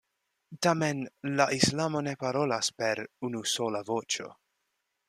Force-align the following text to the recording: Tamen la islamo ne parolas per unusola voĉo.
Tamen 0.67 1.03
la 1.41 1.47
islamo 1.57 2.01
ne 2.09 2.17
parolas 2.25 2.73
per 2.81 3.05
unusola 3.31 3.85
voĉo. 3.93 4.33